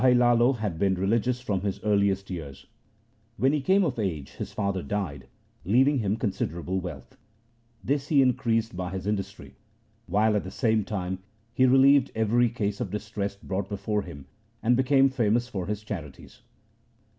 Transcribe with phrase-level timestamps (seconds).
[0.01, 2.59] Bhai Lalo had been religious from his earliest LIFE OF GURU AMAR DAS
[3.37, 3.37] 67 years.
[3.37, 5.27] When he came of age his father died,
[5.63, 7.17] leaving him considerable wealth.
[7.83, 9.53] This he increased by his industry,
[10.07, 11.19] while at the same time
[11.53, 14.25] he relieved every case of distress brought before him,
[14.63, 16.41] and became famous for his charities.